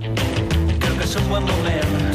[0.00, 2.13] Creo que es un buen momento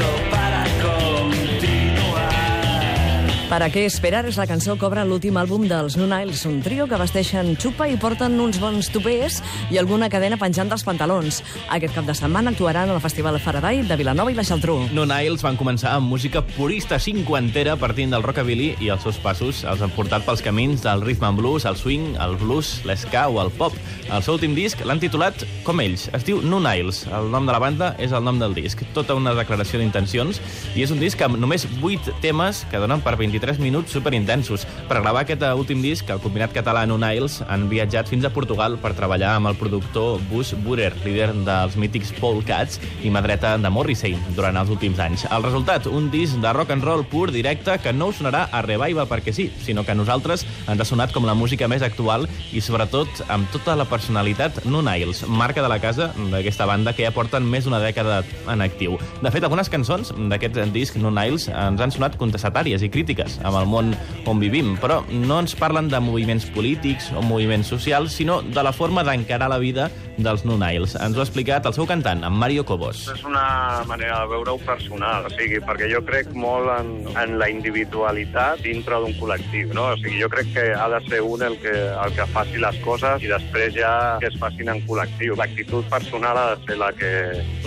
[3.50, 6.86] Para què esperar és la cançó que obre l'últim àlbum dels No Niles, un trio
[6.86, 9.40] que vesteixen xupa i porten uns bons topers
[9.74, 11.40] i alguna cadena penjant dels pantalons.
[11.74, 14.76] Aquest cap de setmana actuaran al Festival Faraday de Vilanova i la Geltrú.
[14.94, 19.64] No Niles van començar amb música purista cinquantera partint del rockabilly i els seus passos
[19.66, 23.42] els han portat pels camins del rhythm and blues, el swing, el blues, l'esca o
[23.42, 23.74] el pop.
[24.14, 26.06] El seu últim disc l'han titulat com ells.
[26.14, 27.02] Es diu No Niles.
[27.10, 28.86] El nom de la banda és el nom del disc.
[28.94, 30.38] Tota una declaració d'intencions
[30.78, 34.66] i és un disc amb només 8 temes que donen per 23 minuts superintensos.
[34.88, 38.32] Per gravar aquest eh, últim disc, el combinat català No Niles han viatjat fins a
[38.34, 43.22] Portugal per treballar amb el productor Bus Burer, líder dels mítics Paul Cats i mà
[43.24, 45.26] dreta de Morrissey durant els últims anys.
[45.32, 48.62] El resultat, un disc de rock and roll pur, directe, que no us sonarà a
[48.66, 52.28] Revival perquè sí, sinó que a nosaltres ens ha sonat com la música més actual
[52.52, 57.06] i sobretot amb tota la personalitat No Niles, marca de la casa d'aquesta banda que
[57.08, 58.98] ja porten més d'una dècada en actiu.
[59.24, 63.60] De fet, algunes cançons d'aquest disc No Niles ens han sonat contestatàries i crítiques amb
[63.60, 63.94] el món
[64.30, 68.74] on vivim, però no ens parlen de moviments polítics o moviments socials, sinó de la
[68.74, 69.90] forma d'encarar la vida
[70.24, 70.96] dels No Niles.
[71.00, 73.06] Ens ho ha explicat el seu cantant, en Mario Cobos.
[73.14, 77.50] És una manera de veure-ho personal, o sigui, perquè jo crec molt en, en la
[77.52, 79.90] individualitat dintre d'un col·lectiu, no?
[79.94, 82.80] O sigui, jo crec que ha de ser un el que, el que faci les
[82.86, 85.38] coses i després ja que es facin en col·lectiu.
[85.40, 87.12] L'actitud personal ha de ser la que,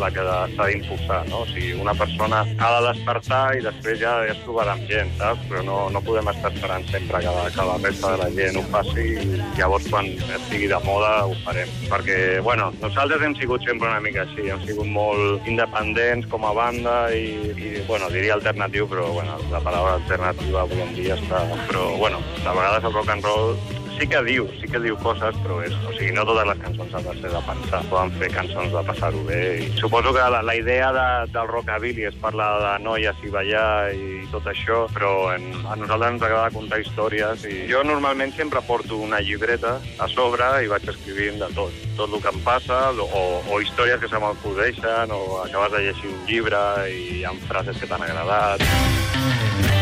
[0.00, 1.42] la que s'ha d'impulsar, no?
[1.47, 5.12] O sigui, una persona ha de despertar i després ja, ja es trobarà amb gent,
[5.20, 5.47] saps?
[5.50, 8.61] Però no, no podem estar esperant sempre que la, que la resta de la gent
[8.61, 11.70] ho faci i llavors quan estigui de moda ho farem.
[11.89, 16.52] Perquè, bueno, nosaltres hem sigut sempre una mica així, hem sigut molt independents com a
[16.56, 21.44] banda i, i bueno, diria alternatiu, però bueno, la paraula alternativa avui en dia està...
[21.68, 23.56] Però, bueno, de vegades el rock and roll
[23.98, 26.94] sí que diu, sí que diu coses, però és, o sigui, no totes les cançons
[26.96, 27.80] han de ser de pensar.
[27.90, 29.40] Poden fer cançons de passar-ho bé.
[29.64, 33.92] I suposo que la, la idea de, del rockabilly és parlar de noies i ballar
[33.96, 38.62] i tot això, però en, a nosaltres ens agrada contar històries i jo normalment sempre
[38.66, 41.84] porto una llibreta a sobre i vaig escrivint de tot.
[41.98, 46.10] Tot el que em passa, o, o històries que se m'acudeixen, o acabes de llegir
[46.12, 49.81] un llibre i ha frases que t'han agradat.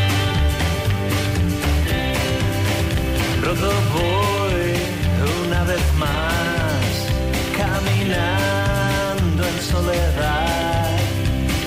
[3.42, 4.74] Rodo voy
[5.46, 6.90] una vez más
[7.56, 10.98] caminando en soledad.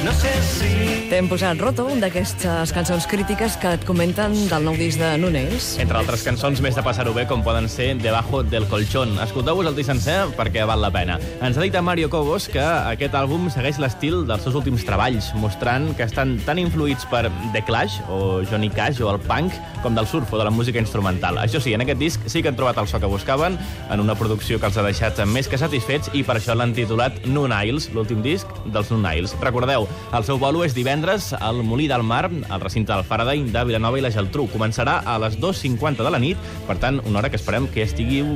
[0.05, 4.73] No sé si T'hem posat Roto, un d'aquestes cançons crítiques que et comenten del nou
[4.73, 5.75] disc de No Niles.
[5.77, 9.11] Entre altres cançons més de passar-ho bé, com poden ser Debajo del colchón.
[9.21, 11.19] Escolteu-vos el disc sencer perquè val la pena.
[11.45, 15.27] Ens ha dit a Mario Cobos que aquest àlbum segueix l'estil dels seus últims treballs,
[15.37, 19.53] mostrant que estan tan influïts per The Clash, o Johnny Cash, o el punk,
[19.85, 21.37] com del surf o de la música instrumental.
[21.43, 24.17] Això sí, en aquest disc sí que han trobat el so que buscaven, en una
[24.17, 27.91] producció que els ha deixat més que satisfets, i per això l'han titulat No Niles,
[27.93, 29.37] l'últim disc dels No Niles.
[29.45, 33.63] Recordeu, el seu bolo és divendres al Molí del Mar, al recinte del Faraday de
[33.67, 34.45] Vilanova i la Geltrú.
[34.51, 38.29] Començarà a les 2.50 de la nit, per tant, una hora que esperem que estigueu,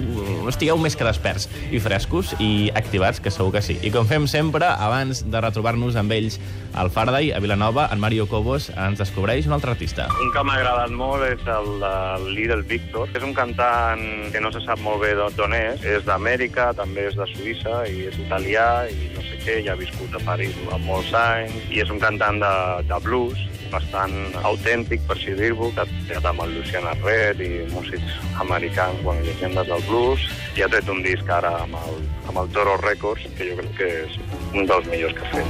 [0.52, 3.78] estigueu més que desperts i frescos i activats, que segur que sí.
[3.88, 6.40] I com fem sempre, abans de retrobar-nos amb ells
[6.76, 10.10] al Faraday, a Vilanova, en Mario Cobos ens descobreix un altre artista.
[10.22, 11.94] Un que m'ha agradat molt és el de
[12.28, 13.08] Little Victor.
[13.16, 14.04] És un cantant
[14.34, 15.88] que no se sap molt bé d'on és.
[15.88, 19.80] És d'Amèrica, també és de Suïssa, i és italià, i no sé què, ja ha
[19.80, 22.54] viscut a París durant molts anys, i és un cantant de,
[22.90, 23.40] de blues,
[23.72, 24.16] bastant
[24.48, 29.26] autèntic, per així dir-ho, que ha treballat amb el Luciana Red i músics americans, bueno,
[29.28, 30.22] llegendes del blues,
[30.58, 33.74] i ha tret un disc ara amb el, amb el Toro Records, que jo crec
[33.82, 34.12] que és
[34.54, 35.50] un dels millors que ha fet.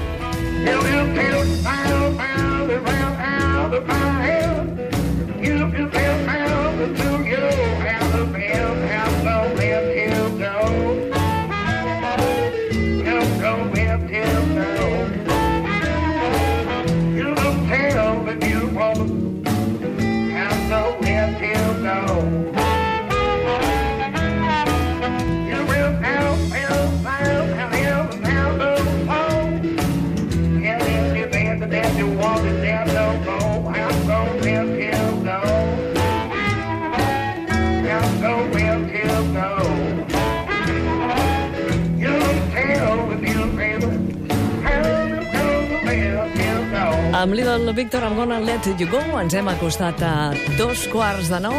[47.17, 48.99] Amb Little Victor, I'm gonna let you go.
[49.17, 51.57] Ens hem acostat a dos quarts de nou.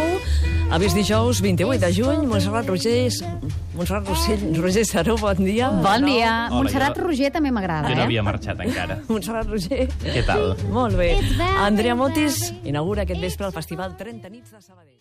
[0.71, 2.29] Avís dijous 28 de juny.
[2.31, 3.11] Montserrat Roger...
[3.79, 5.69] Montserrat Roger, Roger Saró, bon dia.
[5.71, 6.31] Bon dia.
[6.51, 8.07] Hola, Montserrat jo- Roger també m'agrada, Jo no eh?
[8.09, 8.97] havia marxat encara.
[9.09, 9.87] Montserrat Roger.
[10.03, 10.57] Què tal?
[10.75, 11.13] Molt bé.
[11.63, 14.97] Andrea Motis inaugura aquest vespre el Festival 30 nits de Sabadell.